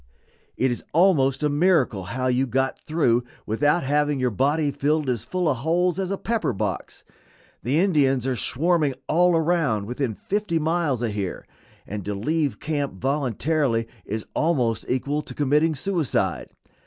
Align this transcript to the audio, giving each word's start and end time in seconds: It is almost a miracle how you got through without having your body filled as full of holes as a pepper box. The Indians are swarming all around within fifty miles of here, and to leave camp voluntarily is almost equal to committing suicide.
It 0.57 0.71
is 0.71 0.83
almost 0.93 1.43
a 1.43 1.47
miracle 1.49 2.05
how 2.05 2.25
you 2.25 2.47
got 2.47 2.79
through 2.79 3.23
without 3.45 3.83
having 3.83 4.19
your 4.19 4.31
body 4.31 4.71
filled 4.71 5.07
as 5.07 5.23
full 5.23 5.47
of 5.47 5.57
holes 5.57 5.99
as 5.99 6.09
a 6.09 6.17
pepper 6.17 6.53
box. 6.53 7.03
The 7.61 7.79
Indians 7.79 8.25
are 8.25 8.35
swarming 8.35 8.95
all 9.07 9.35
around 9.35 9.85
within 9.85 10.15
fifty 10.15 10.57
miles 10.57 11.03
of 11.03 11.11
here, 11.11 11.45
and 11.85 12.03
to 12.05 12.15
leave 12.15 12.59
camp 12.59 12.93
voluntarily 12.95 13.87
is 14.03 14.25
almost 14.33 14.87
equal 14.89 15.21
to 15.21 15.35
committing 15.35 15.75
suicide. 15.75 16.49